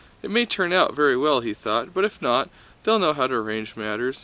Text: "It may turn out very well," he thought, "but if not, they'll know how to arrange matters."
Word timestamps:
"It 0.23 0.31
may 0.31 0.47
turn 0.47 0.73
out 0.73 0.95
very 0.95 1.15
well," 1.15 1.41
he 1.41 1.53
thought, 1.53 1.93
"but 1.93 2.03
if 2.03 2.23
not, 2.23 2.49
they'll 2.83 2.97
know 2.97 3.13
how 3.13 3.27
to 3.27 3.35
arrange 3.35 3.75
matters." 3.75 4.19